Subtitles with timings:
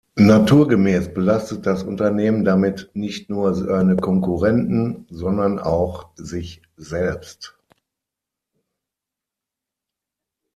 [0.15, 7.55] Naturgemäß belastet das Unternehmen damit nicht nur seine Konkurrenten, sondern auch sich selbst.